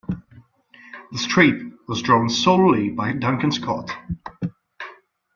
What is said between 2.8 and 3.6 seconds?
by Duncan